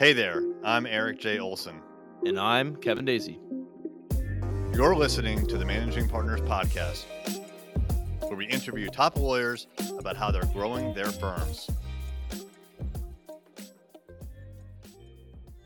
[0.00, 1.40] Hey there, I'm Erik J.
[1.40, 1.82] Olson.
[2.24, 3.38] And I'm Kevin Daisy.
[4.72, 7.04] You're listening to the Managing Partners Podcast,
[8.22, 9.66] where we interview top lawyers
[9.98, 11.68] about how they're growing their firms.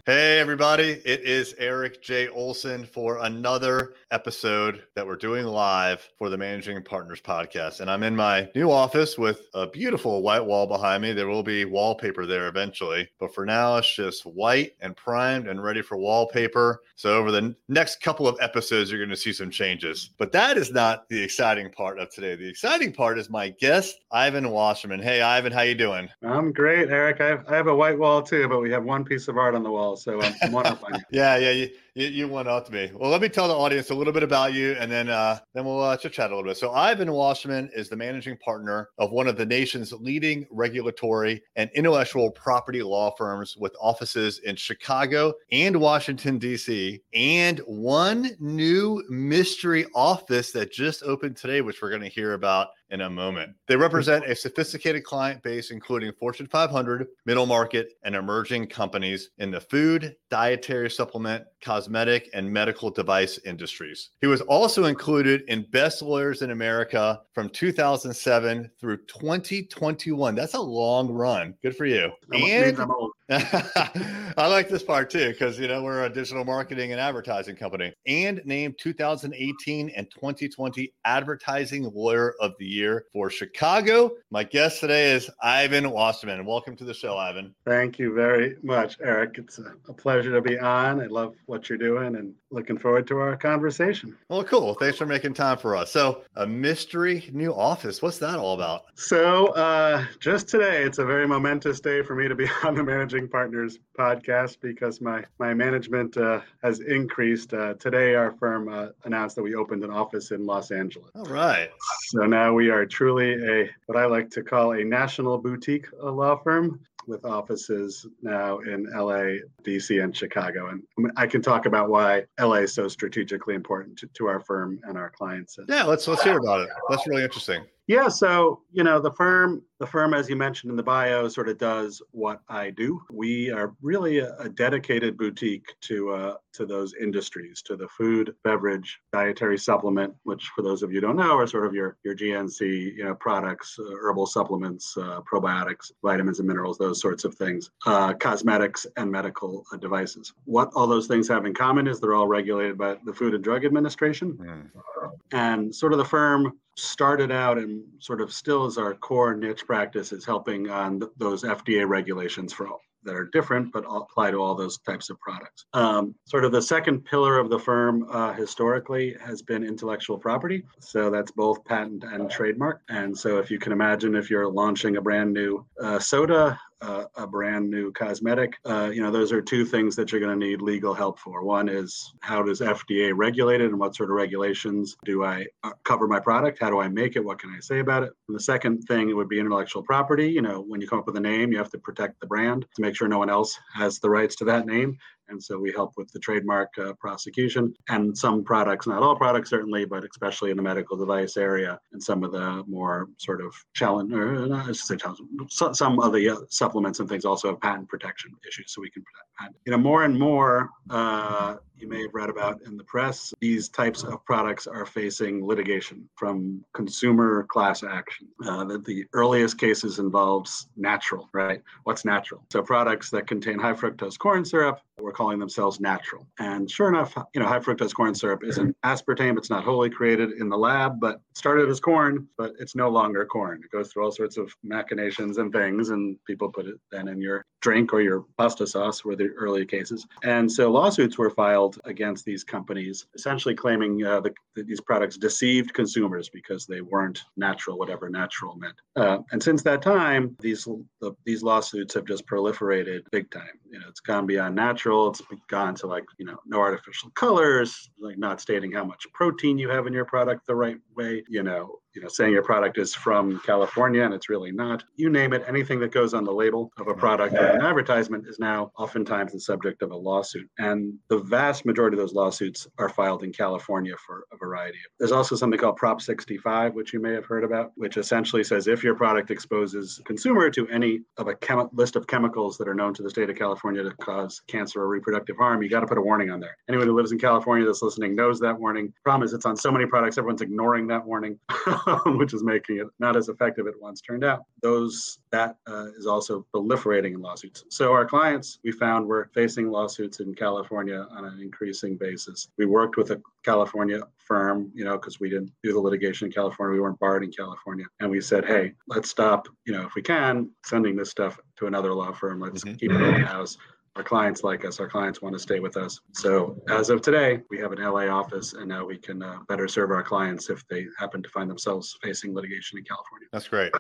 [0.07, 1.01] Hey, everybody.
[1.07, 2.29] It is Erik J.
[2.29, 7.81] Olson for another episode that we're doing live for the Managing Partners podcast.
[7.81, 11.15] And I'm in my new office with a beautiful white wall behind me.
[11.15, 15.65] There will be wallpaper there eventually, but for now, it's just white and primed and
[15.65, 16.83] ready for wallpaper.
[16.97, 20.11] So, over the next couple of episodes, you're going to see some changes.
[20.19, 22.37] But that is not the exciting part of today.
[22.37, 25.01] The exciting part is my guest, Ivan Wasserman.
[25.01, 26.11] Hey, Ivan, how you doing?
[26.23, 27.23] I'm great, Erik.
[27.23, 29.55] I have, I have a white wall too, but we have one piece of art
[29.55, 31.01] on the wall so I'm one up on you.
[31.11, 32.91] yeah, yeah, you, you, you went up to me.
[32.95, 35.65] Well, let me tell the audience a little bit about you, and then uh, then
[35.65, 36.57] we'll uh, chit chat a little bit.
[36.57, 41.71] So, Ivan Wasserman is the managing partner of one of the nation's leading regulatory and
[41.75, 47.01] intellectual property law firms with offices in Chicago and Washington D.C.
[47.15, 52.69] and one new mystery office that just opened today, which we're going to hear about
[52.91, 53.53] in a moment.
[53.67, 59.51] They represent a sophisticated client base, including Fortune 500, middle market, and emerging companies in
[59.51, 64.11] the food, dietary supplement, cosmetic, and medical device industries.
[64.21, 70.35] He was also included in Best Lawyers in America from 2007 through 2021.
[70.35, 71.55] That's a long run.
[71.63, 72.13] Good for you.
[72.33, 72.79] And
[73.31, 77.95] I like this part too because you know we're a digital marketing and advertising company
[78.07, 84.11] and named 2018 and 2020 Advertising Lawyer of the Year for Chicago.
[84.31, 86.45] My guest today is Ivan Wasserman.
[86.45, 87.55] Welcome to the show, Ivan.
[87.65, 89.39] Thank you very much, Erik.
[89.39, 91.01] It's a, a pleasure to be on.
[91.01, 94.17] I love what you're doing and looking forward to our conversation.
[94.29, 94.75] Well, cool.
[94.75, 95.91] Thanks for making time for us.
[95.91, 98.03] So, a mystery new office.
[98.03, 98.85] What's that all about?
[98.95, 102.83] So, uh, just today, it's a very momentous day for me to be on the
[102.83, 107.55] Managing Partners podcast because my my management uh, has increased.
[107.55, 111.11] Uh, today, our firm uh, announced that we opened an office in Los Angeles.
[111.15, 111.71] All right.
[112.09, 116.11] So now we are truly a what I like to call a national boutique uh,
[116.11, 120.69] law firm with offices now in LA, DC, and Chicago.
[120.69, 120.83] And
[121.17, 124.97] I can talk about why LA is so strategically important to, to our firm and
[124.97, 125.59] our clients.
[125.69, 126.69] Yeah, let's let's hear about it.
[126.89, 127.65] That's really interesting.
[127.87, 131.51] Yeah, so you know the firm, the firm, as you mentioned in the bio, sort
[131.51, 133.03] of does what I do.
[133.13, 138.35] We are really a, a dedicated boutique to uh, to those industries, to the food,
[138.43, 142.17] beverage, dietary supplement, which for those of you don't know are sort of your your
[142.17, 147.35] GNC, you know, products, uh, herbal supplements, uh, probiotics, vitamins and minerals, those sorts of
[147.35, 150.33] things, uh, cosmetics and medical uh, devices.
[150.47, 153.45] What all those things have in common is they're all regulated by the Food and
[153.45, 155.11] Drug Administration, mm.
[155.33, 159.67] and sort of the firm started out and sort of still is our core niche
[159.67, 164.31] practice is helping on th- those FDA regulations for all that are different but apply
[164.31, 165.67] to all those types of products.
[165.75, 170.65] Um, sort of the second pillar of the firm uh, historically has been intellectual property.
[170.81, 172.81] So that's both patent and trademark.
[172.89, 177.05] And so if you can imagine if you're launching a brand new uh, soda, uh,
[177.17, 180.47] a brand new cosmetic, uh, you know, those are two things that you're going to
[180.47, 181.43] need legal help for.
[181.43, 185.71] One is how does FDA regulate it and what sort of regulations do I uh,
[185.85, 186.59] cover my product?
[186.61, 187.25] How do I make it?
[187.25, 188.13] What can I say about it?
[188.29, 190.29] And the second thing would be intellectual property.
[190.29, 192.67] You know, when you come up with a name, you have to protect the brand
[192.75, 194.99] to make sure no one else has the rights to that name.
[195.29, 199.51] And so we help with the trademark uh, prosecution and some products, not all products
[199.51, 203.55] certainly, but especially in the medical device area and some of the more sort of
[203.75, 205.21] challenge, or not just say challenge,
[205.51, 208.73] some of the uh, supplements and things also have patent protection issues.
[208.73, 209.03] So we can
[209.39, 209.57] patent.
[209.65, 213.69] You know, more and more, uh, you may have read about in the press, these
[213.69, 218.27] types of products are facing litigation from consumer class action.
[218.47, 221.61] Uh, that the earliest cases involves natural, right?
[221.83, 222.43] What's natural?
[222.51, 226.27] So products that contain high fructose corn syrup were calling themselves natural.
[226.39, 229.37] And sure enough, you know, high fructose corn syrup isn't aspartame.
[229.37, 233.27] It's not wholly created in the lab, but started as corn, but it's no longer
[233.27, 233.61] corn.
[233.63, 237.21] It goes through all sorts of machinations and things, and people put it then in
[237.21, 240.07] your drink or your pasta sauce were the early cases.
[240.23, 245.17] And so lawsuits were filed against these companies, essentially claiming uh, the, that these products
[245.17, 248.75] deceived consumers because they weren't natural, whatever natural meant.
[248.97, 250.69] Uh, and since that time, these
[251.01, 253.57] the, these lawsuits have just proliferated big time.
[253.71, 255.09] You know, it's gone beyond natural.
[255.09, 259.57] It's gone to like you know no artificial colors, like not stating how much protein
[259.57, 261.25] you have in your product the right way.
[261.29, 264.85] You know, you know, saying your product is from California and it's really not.
[264.97, 268.27] You name it, anything that goes on the label of a product or an advertisement
[268.27, 270.49] is now oftentimes the subject of a lawsuit.
[270.59, 274.93] And the vast majority of those lawsuits are filed in California for a variety of.
[274.99, 278.67] There's also something called Prop 65, which you may have heard about, which essentially says
[278.67, 282.75] if your product exposes consumer to any of a chem- list of chemicals that are
[282.75, 285.87] known to the state of California to cause cancer or reproductive harm, you got to
[285.87, 286.57] put a warning on there.
[286.69, 288.93] Anyone who lives in California that's listening knows that warning.
[289.05, 291.39] Problem is, it's on so many products, everyone's ignoring that warning,
[292.07, 294.45] which is making it not as effective as it once turned out.
[294.63, 297.65] Those that uh, is also proliferating in lawsuits.
[297.69, 302.49] So our clients, we found, were facing lawsuits in California on an increasing basis.
[302.59, 306.33] We worked with a California firm, you know, because we didn't do the litigation in
[306.33, 309.95] California, we weren't barred in California, and we said, hey, let's stop, you know, if
[309.95, 312.41] we can, sending this stuff to another law firm.
[312.41, 312.77] Let's mm-hmm.
[312.77, 313.57] keep it in house
[313.97, 314.81] our clients like us.
[314.81, 316.01] Our clients want to stay with us.
[316.13, 319.69] So as of today, we have an LA office, and now we can uh, better
[319.69, 323.29] serve our clients if they happen to find themselves facing litigation in California.
[323.33, 323.73] That's great.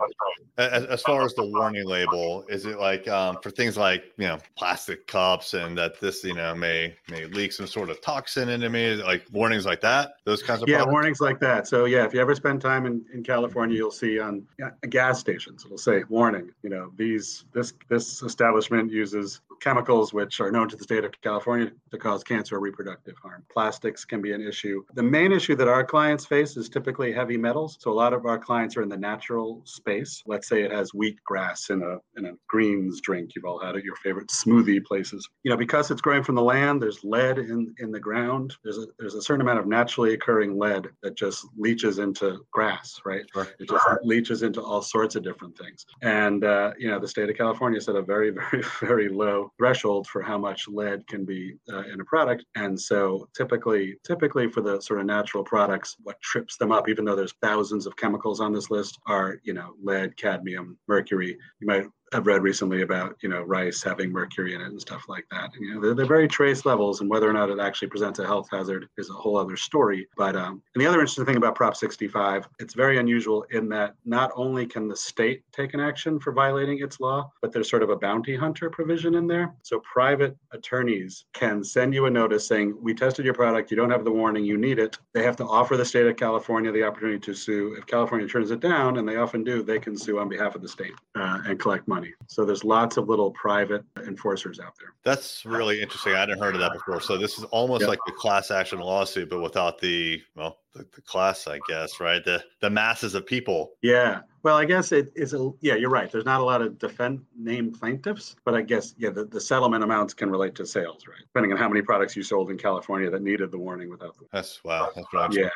[0.56, 4.28] As, as far as the warning label, is it like um, for things like you
[4.28, 8.48] know plastic cups and that this you know may may leak some sort of toxin
[8.48, 11.66] into me, like warnings like that, those kinds of yeah warnings like that.
[11.66, 14.46] So yeah, if you ever spend time in, in California, you'll see on
[14.90, 16.52] gas stations it'll say warning.
[16.62, 21.12] You know these this this establishment uses chemicals which are known to the state of
[21.22, 23.44] California to cause cancer or reproductive harm.
[23.52, 24.84] Plastics can be an issue.
[24.94, 27.76] The main issue that our clients face is typically heavy metals.
[27.80, 30.22] So a lot of our clients are in the natural space.
[30.26, 33.30] Let's say it has wheat grass in a in a greens drink.
[33.34, 35.28] You've all had it, your favorite smoothie places.
[35.42, 38.56] You know, because it's growing from the land, there's lead in in the ground.
[38.62, 43.00] There's a there's a certain amount of naturally occurring lead that just leaches into grass,
[43.04, 43.24] right?
[43.32, 43.46] Sure.
[43.58, 45.86] It just leaches into all sorts of different things.
[46.02, 49.93] And uh, you know, the state of California set a very, very, very low threshold
[50.02, 52.44] for how much lead can be uh, in a product.
[52.56, 57.04] And so typically, typically for the sort of natural products, what trips them up, even
[57.04, 61.36] though there's thousands of chemicals on this list, are you know lead, cadmium, mercury.
[61.60, 65.08] You might I've read recently about you know rice having mercury in it and stuff
[65.08, 65.50] like that.
[65.54, 68.20] And, you know, they're, they're, very trace levels, and whether or not it actually presents
[68.20, 70.06] a health hazard is a whole other story.
[70.16, 73.96] But um, and the other interesting thing about Prop 65, it's very unusual in that
[74.04, 77.82] not only can the state take an action for violating its law, but there's sort
[77.82, 79.52] of a bounty hunter provision in there.
[79.62, 83.72] So private attorneys can send you a notice saying, "We tested your product.
[83.72, 84.44] You don't have the warning.
[84.44, 87.74] You need it." They have to offer the state of California the opportunity to sue.
[87.76, 90.62] If California turns it down, and they often do, they can sue on behalf of
[90.62, 92.14] the state uh, and collect money money.
[92.26, 94.94] So there's lots of little private enforcers out there.
[95.02, 96.14] That's really interesting.
[96.14, 97.00] I hadn't heard of that before.
[97.00, 97.90] So this is almost yep.
[97.90, 102.24] like a class action lawsuit, but without the well, the, the class, I guess, right?
[102.24, 103.72] The the masses of people.
[103.82, 104.20] Yeah.
[104.44, 105.74] Well, I guess it is a yeah.
[105.74, 106.12] You're right.
[106.12, 109.82] There's not a lot of defend named plaintiffs, but I guess yeah, the, the settlement
[109.82, 111.18] amounts can relate to sales, right?
[111.18, 114.26] Depending on how many products you sold in California that needed the warning without the.
[114.32, 114.90] That's wow.
[114.94, 115.48] That's what I'm yeah,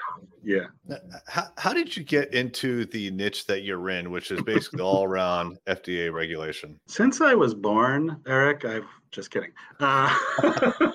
[0.43, 0.67] yeah.
[0.91, 0.97] Uh,
[1.27, 5.05] how how did you get into the niche that you're in, which is basically all
[5.05, 6.81] around FDA regulation?
[6.87, 9.51] Since I was born, Erik, I've just kidding.
[9.81, 10.15] Uh,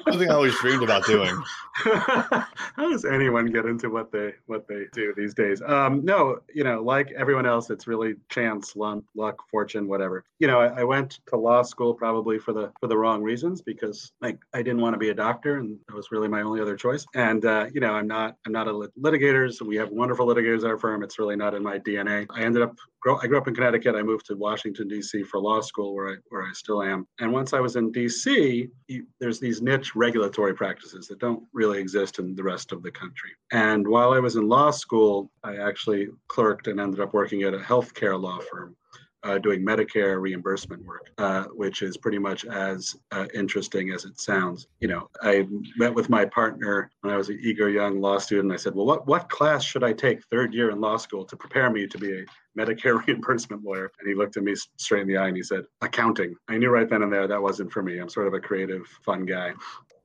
[0.10, 1.36] Something I always dreamed about doing.
[1.76, 2.46] How
[2.78, 5.62] does anyone get into what they what they do these days?
[5.62, 10.24] Um, no, you know, like everyone else, it's really chance, luck, luck, fortune, whatever.
[10.40, 13.62] You know, I, I, went to law school probably for the for the wrong reasons
[13.62, 16.62] because like I didn't want to be a doctor, and that was really my only
[16.62, 17.06] other choice.
[17.16, 19.52] And uh, you know, I'm not I'm not a litigator.
[19.52, 21.04] So we have wonderful litigators at our firm.
[21.04, 22.28] It's really not in my DNA.
[22.30, 23.96] I ended up grow, I grew up in Connecticut.
[23.96, 25.24] I moved to Washington D.C.
[25.24, 27.06] for law school, where I where I still am.
[27.20, 31.80] And once I was in D.C., you, there's these niche regulatory practices that don't really
[31.80, 33.32] exist in the rest of the country.
[33.52, 37.54] And while I was in law school, I actually clerked and ended up working at
[37.54, 38.76] a healthcare law firm
[39.24, 44.20] uh, doing Medicare reimbursement work, uh, which is pretty much as uh, interesting as it
[44.20, 44.68] sounds.
[44.80, 45.48] You know, I
[45.78, 48.54] met with my partner when I was an eager young law student.
[48.54, 51.38] I said, "Well, what what class should I take third year in law school to
[51.38, 52.26] prepare me to be a
[52.58, 55.64] Medicare reimbursement lawyer?" And he looked at me straight in the eye and he said,
[55.82, 58.00] "Accounting." I knew right then and there that wasn't for me.
[58.00, 59.54] I'm sort of a creative, fun guy.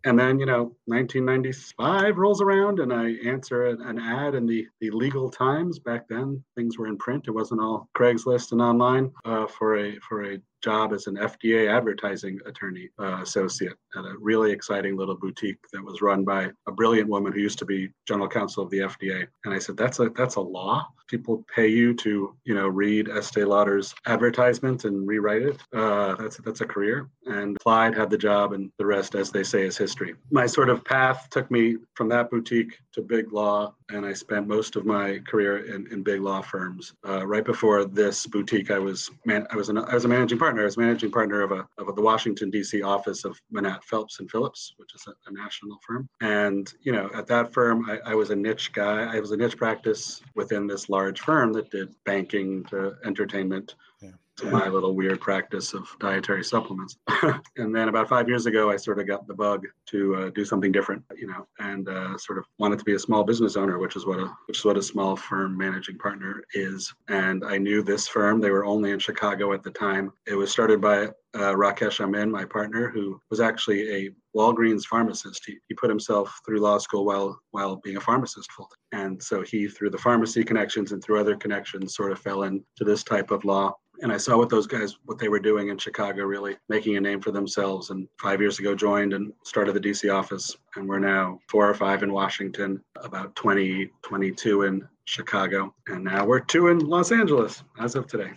[0.05, 4.91] And then, you know, 1995 rolls around and I answer an ad in the, the
[4.91, 5.79] Legal Times.
[5.79, 7.25] Back then, things were in print.
[7.27, 11.73] It wasn't all Craigslist and online uh, for a for a job as an FDA
[11.75, 16.73] advertising attorney uh, associate at a really exciting little boutique that was run by a
[16.73, 19.27] brilliant woman who used to be general counsel of the FDA.
[19.45, 20.87] And I said, "That's a that's a law.
[21.09, 25.61] People pay you to you know read Estee Lauder's advertisement and rewrite it.
[25.75, 29.45] Uh, that's that's a career." And Clyde had the job, and the rest, as they
[29.45, 30.15] say, is history.
[30.31, 34.47] My sort of path took me from that boutique to big law, and I spent
[34.47, 36.95] most of my career in, in big law firms.
[37.07, 40.39] Uh, right before this boutique, I was man, I was an, I was a managing
[40.39, 42.83] partner partner, as managing partner of, a, of a, the Washington, D.C.
[42.83, 46.09] office of Manatt Phelps and Phillips, which is a, a national firm.
[46.21, 49.15] And, you know, at that firm, I, I, was a niche guy.
[49.15, 53.77] I was a niche practice within this large firm that did banking to entertainment.
[54.01, 54.13] Yeah
[54.45, 56.97] my little weird practice of dietary supplements.
[57.57, 60.45] and then about five years ago, I sort of got the bug to uh, do
[60.45, 63.79] something different, you know, and uh, sort of wanted to be a small business owner,
[63.79, 66.93] which is what a which is what a small firm managing partner is.
[67.09, 70.13] And I knew this firm; they were only in Chicago at the time.
[70.27, 75.45] It was started by uh, Rakesh Amin, my partner, who was actually a Walgreens pharmacist.
[75.47, 79.01] He, he put himself through law school while while being a pharmacist full time.
[79.01, 82.65] And so he, through the pharmacy connections and through other connections, sort of fell into
[82.81, 85.79] this type of law and I saw what those guys what they were doing in
[85.79, 87.91] Chicago, really making a name for themselves.
[87.91, 91.75] And five years ago, joined and started the DC office, and we're now four or
[91.75, 97.63] five in Washington, about 20, 22 in Chicago, and now we're two in Los Angeles
[97.81, 98.31] as of today.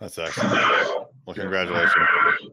[0.00, 1.06] That's excellent.
[1.24, 2.06] Well, congratulations.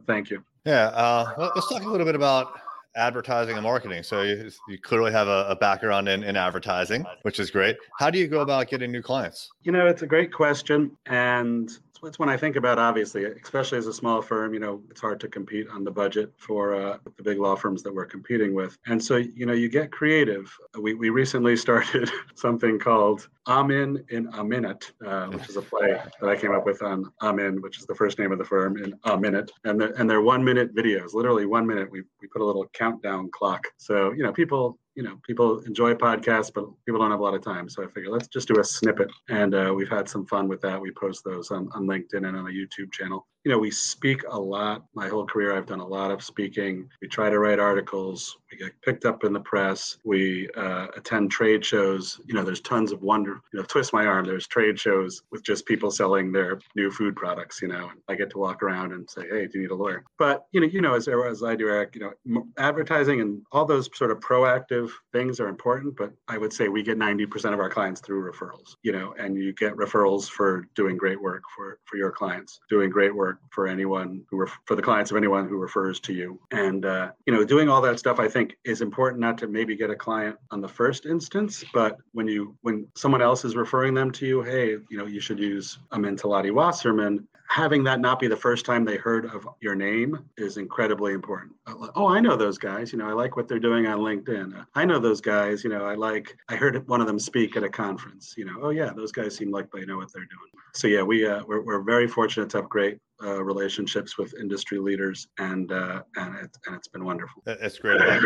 [0.08, 0.44] Thank you.
[0.66, 2.54] Yeah, uh, let's talk a little bit about
[2.96, 4.04] advertising and marketing.
[4.04, 7.76] So you, you clearly have a, a background in, in advertising, which is great.
[8.00, 9.50] How do you go about getting new clients?
[9.64, 10.96] You know, it's a great question.
[11.08, 11.72] And
[12.06, 15.20] it's when I think about obviously, especially as a small firm, you know, it's hard
[15.22, 18.78] to compete on the budget for uh, the big law firms that we're competing with.
[18.86, 20.56] And so, you know, you get creative.
[20.80, 26.00] We, we recently started something called Amin in a Minute, uh, which is a play
[26.22, 28.78] that I came up with on Amin, which is the first name of the firm,
[28.78, 29.52] in a minute.
[29.64, 31.90] And they're, and they're one minute videos, literally one minute.
[31.92, 33.68] We, we put a little countdown clock.
[33.78, 37.34] So, you know, people you know, people enjoy podcasts, but people don't have a lot
[37.34, 37.68] of time.
[37.68, 39.10] So I figure let's just do a snippet.
[39.30, 40.80] And uh, we've had some fun with that.
[40.80, 44.22] We post those on, on LinkedIn and on a YouTube channel you know, we speak
[44.30, 44.86] a lot.
[44.94, 46.90] My whole career, I've done a lot of speaking.
[47.02, 48.38] We try to write articles.
[48.50, 49.98] We get picked up in the press.
[50.06, 52.22] We uh, attend trade shows.
[52.26, 53.42] You know, there's tons of wonder.
[53.52, 54.26] You know, twist my arm.
[54.26, 57.62] There's trade shows with just people selling their new food products.
[57.62, 60.06] You know, I get to walk around and say, "Hey, do you need a lawyer?"
[60.18, 63.66] But you know, you know, as as I do, Erik, you know, advertising and all
[63.66, 65.98] those sort of proactive things are important.
[65.98, 68.76] But I would say we get 90% of our clients through referrals.
[68.84, 72.90] You know, and you get referrals for doing great work for for your clients, doing
[72.90, 76.40] great work for anyone who ref- for the clients of anyone who refers to you.
[76.52, 79.76] And uh, you know, doing all that stuff, I think, is important not to maybe
[79.76, 83.94] get a client on the first instance, but when you when someone else is referring
[83.94, 88.20] them to you, hey, you know, you should use a Talati Wasserman having that not
[88.20, 91.54] be the first time they heard of your name is incredibly important.
[91.96, 92.92] Oh, I know those guys.
[92.92, 94.66] You know, I like what they're doing on LinkedIn.
[94.74, 95.64] I know those guys.
[95.64, 96.36] You know, I like.
[96.50, 98.34] I heard one of them speak at a conference.
[98.38, 100.52] You know, oh yeah, those guys seem like they know what they're doing.
[100.74, 104.80] So yeah, we uh, we're, we're very fortunate to have great uh, relationships with industry
[104.80, 107.42] leaders, and uh, and it, and it's been wonderful.
[107.46, 108.02] It's great.
[108.02, 108.20] I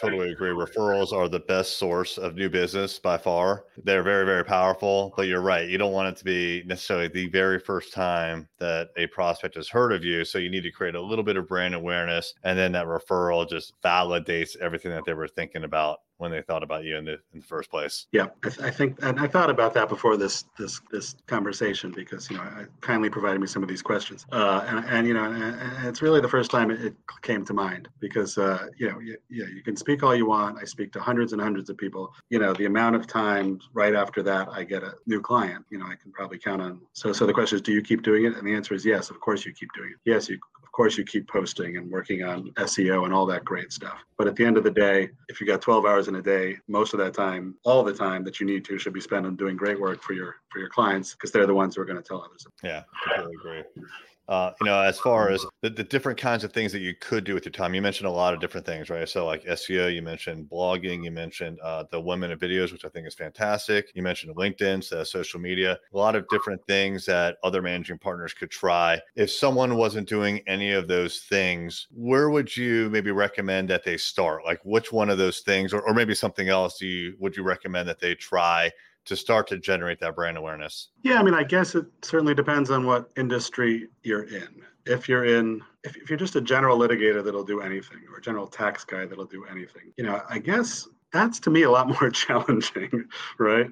[0.00, 0.50] totally agree.
[0.50, 3.64] Referrals are the best source of new business by far.
[3.84, 5.12] They're very very powerful.
[5.16, 5.68] But you're right.
[5.68, 9.68] You don't want it to be necessarily the very first time that a prospect has
[9.68, 10.24] heard of you.
[10.24, 13.48] So you need to create a little bit of brand awareness, and then that referral
[13.48, 17.14] just validates everything that they were thinking about when they thought about you in the
[17.34, 18.06] in the first place.
[18.12, 21.90] Yeah, I, th- I, think, and I thought about that before this this this conversation
[21.90, 25.14] because you know I kindly provided me some of these questions, uh, and and you
[25.14, 28.68] know and, and it's really the first time it, it came to mind because uh,
[28.78, 30.58] you know you, yeah you can speak all you want.
[30.62, 32.14] I speak to hundreds and hundreds of people.
[32.30, 35.66] You know the amount of times right after that I get a new client.
[35.70, 36.80] You know I can probably count on.
[36.92, 38.36] So so the question is, do you keep doing it?
[38.36, 39.10] And the answer is yes.
[39.10, 39.98] Of course you keep doing it.
[40.04, 40.38] Yes, you
[40.72, 43.98] of course you keep posting and working on SEO and all that great stuff.
[44.16, 46.56] But at the end of the day, if you got 12 hours in a day,
[46.66, 49.36] most of that time, all the time that you need to should be spent on
[49.36, 51.98] doing great work for your for your clients because they're the ones who are going
[51.98, 52.46] to tell others.
[52.62, 53.84] Yeah, completely agree
[54.28, 57.24] uh, you know, as far as the, the, different kinds of things that you could
[57.24, 59.08] do with your time, you mentioned a lot of different things, right?
[59.08, 62.88] So, like SEO, you mentioned blogging, you mentioned uh, the Amin minute videos, which I
[62.88, 63.90] think is fantastic.
[63.94, 68.32] You mentioned LinkedIn, so social media, a lot of different things that other managing partners
[68.32, 69.00] could try.
[69.16, 73.96] If someone wasn't doing any of those things, where would you maybe recommend that they
[73.96, 74.44] start?
[74.44, 77.42] Like, which one of those things, or, or maybe something else, do you would you
[77.42, 78.70] recommend that they try?
[79.04, 80.88] To start to generate that brand awareness?
[81.02, 84.62] Yeah, I mean, I guess it certainly depends on what industry you're in.
[84.86, 88.22] If you're in, if, if you're just a general litigator that'll do anything, or a
[88.22, 91.88] general tax guy that'll do anything, you know, I guess that's to me a lot
[92.00, 93.04] more challenging,
[93.38, 93.70] right?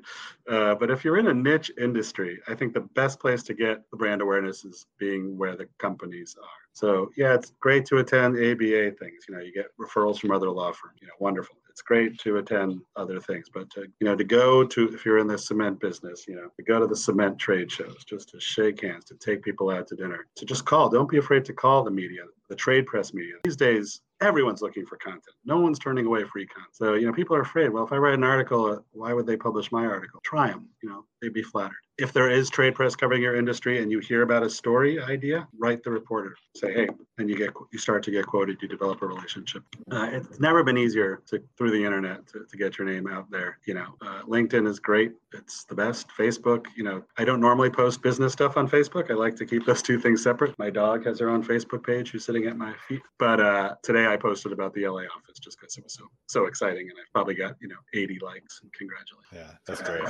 [0.48, 3.90] Uh, but if you're in a niche industry, I think the best place to get
[3.90, 6.48] the brand awareness is being where the companies are.
[6.72, 9.24] So yeah, it's great to attend ABA things.
[9.28, 10.98] You know, you get referrals from other law firms.
[11.00, 14.64] You know, wonderful it's great to attend other things, but to, you know, to go
[14.64, 17.72] to, if you're in the cement business, you know, to go to the cement trade
[17.72, 20.90] shows, just to shake hands, to take people out to dinner, to just call.
[20.90, 23.34] Don't be afraid to call the media, the trade press media.
[23.44, 25.34] These days, everyone's looking for content.
[25.46, 26.74] No one's turning away free content.
[26.74, 29.24] So, you know, people are afraid, well, if I write an article, uh, why would
[29.24, 30.20] they publish my article?
[30.24, 33.82] Try them, you know, they'd be flattered if there is trade press covering your industry
[33.82, 36.34] and you hear about a story idea, write the reporter.
[36.56, 36.88] Say, hey,
[37.18, 38.56] and you get you start to get quoted.
[38.62, 39.62] You develop a relationship.
[39.90, 43.30] Uh, it's never been easier to through the internet to, to get your name out
[43.30, 43.58] there.
[43.66, 45.12] You know, uh, LinkedIn is great.
[45.34, 46.08] It's the best.
[46.18, 46.66] Facebook.
[46.74, 49.10] You know, I don't normally post business stuff on Facebook.
[49.10, 50.58] I like to keep those two things separate.
[50.58, 53.00] My dog has her own Facebook page who's sitting at my feet.
[53.18, 56.46] But uh, today I posted about the LA office just because it was so so
[56.46, 59.32] exciting, and I probably got you know 80 likes and congratulations.
[59.32, 60.02] Yeah, that's great.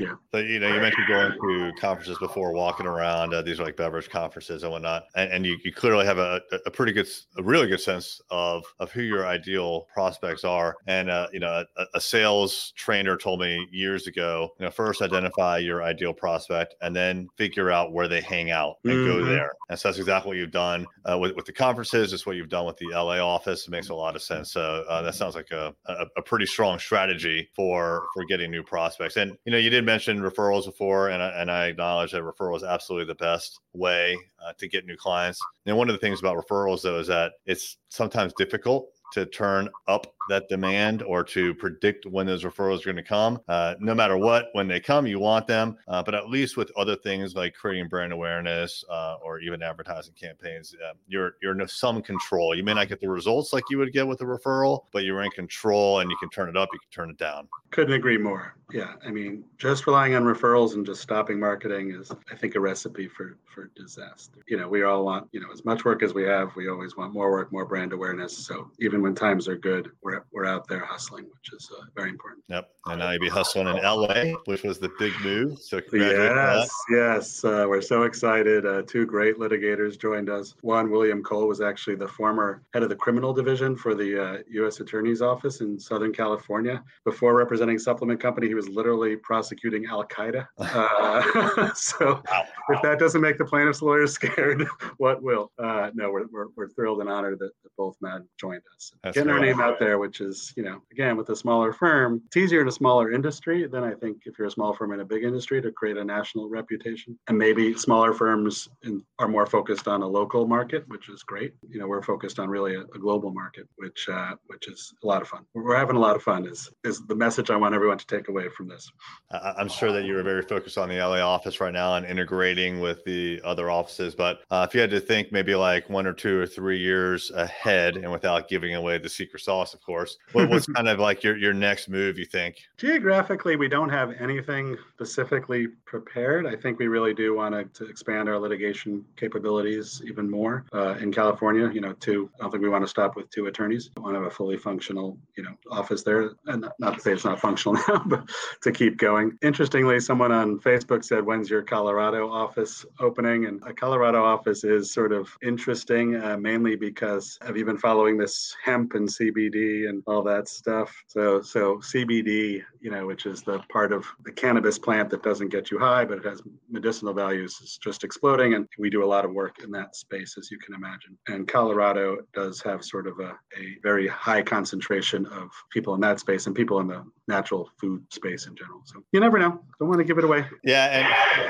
[0.00, 0.14] Yeah.
[0.32, 3.34] So you know, you mentioned going to conferences before, walking around.
[3.34, 6.40] Uh, these are like beverage conferences and whatnot, and, and you, you clearly have a,
[6.66, 10.76] a pretty good, a really good sense of of who your ideal prospects are.
[10.86, 15.02] And uh, you know, a, a sales trainer told me years ago, you know, first
[15.02, 19.26] identify your ideal prospect, and then figure out where they hang out and go Mhm.
[19.26, 19.52] there.
[19.70, 22.12] And so that's exactly what you've done uh, with with the conferences.
[22.12, 23.66] It's what you've done with the LA office.
[23.66, 24.50] It makes a lot of sense.
[24.52, 28.64] So uh, that sounds like a, a a pretty strong strategy for for getting new
[28.64, 29.16] prospects.
[29.16, 32.56] And you know, you did mention referrals before, and I, and I acknowledge that referral
[32.56, 35.40] is absolutely the best way uh, to get new clients.
[35.66, 39.68] And one of the things about referrals, though, is that it's sometimes difficult to turn
[39.86, 43.40] up that demand or to predict when those referrals are going to come.
[43.48, 45.76] Uh, no matter what, when they come, you want them.
[45.88, 50.14] Uh, but at least with other things like creating brand awareness uh, or even advertising
[50.20, 52.54] campaigns, uh, you're you're in some control.
[52.54, 55.22] You may not get the results like you would get with a referral, but you're
[55.22, 57.48] in control and you can turn it up, you can turn it down.
[57.70, 58.54] Couldn't agree more.
[58.70, 62.60] Yeah, I mean, just relying on referrals and just stopping marketing is, I think, a
[62.60, 64.27] recipe for for disaster.
[64.46, 66.96] You know, we all want, you know, as much work as we have, we always
[66.96, 68.36] want more work, more brand awareness.
[68.46, 72.08] So even when times are good, we're we're out there hustling, which is uh, very
[72.08, 72.44] important.
[72.48, 72.70] Yep.
[72.86, 75.58] And now you'll be hustling in LA, which was the big move.
[75.58, 76.30] So congratulations.
[76.30, 76.56] on that.
[76.56, 78.64] Yes, yes, uh, we're so excited.
[78.64, 80.54] Uh, two great litigators joined us.
[80.62, 84.38] One, William Cole, was actually the former head of the criminal division for the uh,
[84.52, 84.80] U.S.
[84.80, 86.82] Attorney's Office in Southern California.
[87.04, 90.46] Before representing Supplement Company, he was literally prosecuting Al Qaeda.
[90.58, 92.44] Uh, so Wow.
[92.70, 94.66] if that doesn't make the plaintiff's lawyers scared,
[94.98, 95.52] what will?
[95.58, 98.92] Uh, no, we're, we're, we're thrilled and honored that, that both men joined us.
[99.02, 102.22] That's Getting our name out there, which is, you know, again, with a smaller firm,
[102.26, 105.00] it's easier in a smaller industry than I think if you're a small firm in
[105.00, 107.18] a big industry to create a national reputation.
[107.28, 111.54] And maybe smaller firms in, are more focused on a local market, which is great.
[111.68, 115.06] You know, we're focused on really a, a global market, which uh, which is a
[115.06, 115.44] lot of fun.
[115.54, 116.46] We're having a lot of fun.
[116.46, 118.90] Is is the message I want everyone to take away from this?
[119.30, 123.04] I'm sure that you're very focused on the LA office right now and integrating with
[123.04, 124.07] the other offices.
[124.14, 127.30] But uh, if you had to think maybe like one or two or three years
[127.30, 131.22] ahead, and without giving away the secret sauce, of course, what, what's kind of like
[131.22, 132.18] your, your next move?
[132.18, 132.56] You think?
[132.76, 136.46] Geographically, we don't have anything specifically prepared.
[136.46, 141.10] I think we really do want to, expand our litigation capabilities even more uh, in
[141.12, 141.70] California.
[141.72, 142.30] You know, two.
[142.38, 143.90] I don't think we want to stop with two attorneys.
[143.96, 146.32] We want to have a fully functional, you know, office there.
[146.46, 148.28] And not, not to say it's not functional now, but
[148.62, 149.38] to keep going.
[149.42, 154.92] Interestingly, someone on Facebook said, "When's your Colorado office opening?" And a Colorado office is
[154.92, 160.02] sort of interesting, uh, mainly because have you been following this hemp and CBD and
[160.06, 160.94] all that stuff?
[161.06, 165.48] So, so CBD, you know, which is the part of the cannabis plant that doesn't
[165.48, 168.54] get you high, but it has medicinal values, is just exploding.
[168.54, 171.16] And we do a lot of work in that space, as you can imagine.
[171.28, 176.20] And Colorado does have sort of a, a very high concentration of people in that
[176.20, 178.82] space and people in the natural food space in general.
[178.84, 179.60] So you never know.
[179.78, 180.44] Don't want to give it away.
[180.64, 180.86] Yeah,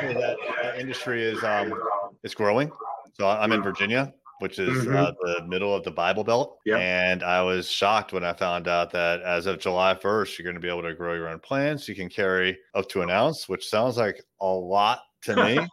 [0.01, 1.73] and that, that industry is um
[2.23, 2.71] is growing.
[3.15, 6.79] So I'm in Virginia, which is uh, the middle of the Bible Belt, Yep.
[6.79, 10.55] and I was shocked when I found out that as of July 1st, you're going
[10.55, 11.89] to be able to grow your own plants.
[11.89, 15.59] You can carry up to an ounce, which sounds like a lot to me.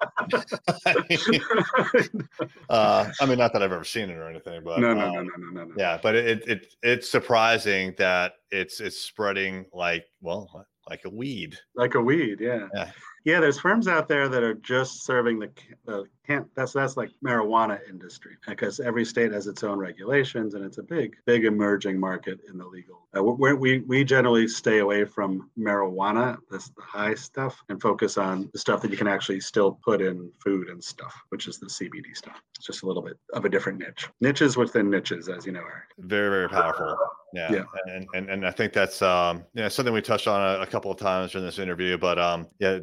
[2.69, 5.13] uh, I mean, not that I've ever seen it or anything, but no, no, um,
[5.13, 5.73] no, no, no, no, no.
[5.77, 11.57] yeah, but it, it it's surprising that it's it's spreading like well like a weed.
[11.75, 12.67] like a weed yeah.
[12.73, 12.91] Yeah.
[13.23, 15.49] yeah there's firms out there that are just serving the,
[15.85, 20.65] the can't that's that's like marijuana industry because every state has its own regulations and
[20.65, 25.05] it's a big big emerging market in the legal uh, we we generally stay away
[25.05, 29.39] from marijuana that's the high stuff and focus on the stuff that you can actually
[29.39, 33.03] still put in food and stuff which is the cbd stuff it's just a little
[33.03, 36.97] bit of a different niche niches within niches as you know erik very very powerful
[37.35, 37.63] yeah, Yeah.
[37.93, 40.89] And, and and i think that's um yeah something we touched on a, a couple
[40.91, 42.79] of times during this interview but um yeah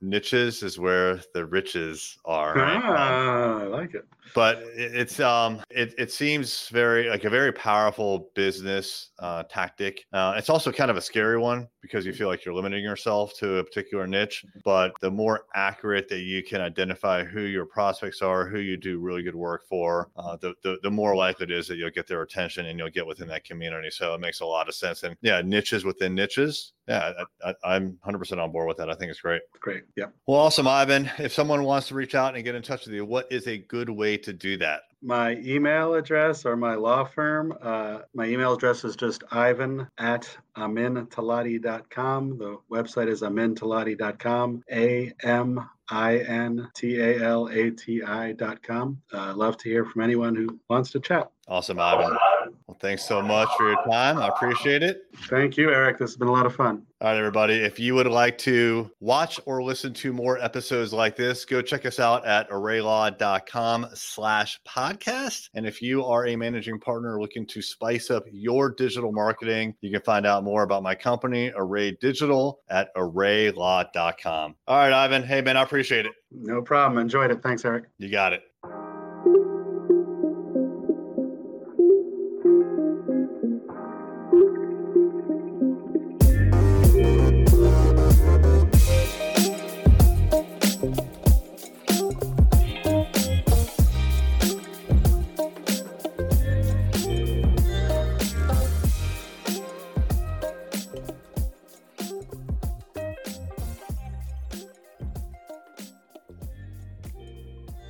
[0.00, 2.76] niches is where the riches are right?
[2.76, 7.30] Um, ah, i like it but it- it's um it, it seems very like a
[7.30, 12.14] very powerful business uh, tactic uh, it's also kind of a scary one because you
[12.14, 16.42] feel like you're limiting yourself to a particular niche but the more accurate that you
[16.42, 20.54] can identify who your prospects are who you do really good work for uh, the,
[20.62, 23.28] the the more likely it is that you'll get their attention and you'll get within
[23.28, 27.12] that community so it makes a lot of sense and yeah niches within niches yeah,
[27.42, 28.90] I, I'm 100% on board with that.
[28.90, 29.42] I think it's great.
[29.60, 29.84] Great.
[29.96, 30.12] Yep.
[30.26, 31.10] Well, awesome, Ivan.
[31.18, 33.58] If someone wants to reach out and get in touch with you, what is a
[33.58, 34.82] good way to do that?
[35.06, 40.34] My email address or my law firm, uh, my email address is just ivan at
[40.56, 42.38] amintalati.com.
[42.38, 48.62] The website is amintalati.com, A M I N T A L A T I dot
[48.62, 49.02] com.
[49.12, 51.30] Uh, love to hear from anyone who wants to chat.
[51.48, 52.16] Awesome, Ivan.
[52.84, 54.18] Thanks so much for your time.
[54.18, 55.04] I appreciate it.
[55.30, 55.96] Thank you, Erik.
[55.96, 56.82] This has been a lot of fun.
[57.00, 57.54] All right, everybody.
[57.54, 61.86] If you would like to watch or listen to more episodes like this, go check
[61.86, 65.48] us out at arraylaw.com slash podcast.
[65.54, 69.90] And if you are a managing partner looking to spice up your digital marketing, you
[69.90, 74.56] can find out more about my company, Array Digital, at arraylaw.com.
[74.66, 75.22] All right, Ivan.
[75.22, 76.12] Hey, man, I appreciate it.
[76.30, 76.98] No problem.
[77.00, 77.42] Enjoyed it.
[77.42, 77.84] Thanks, Erik.
[77.96, 78.42] You got it.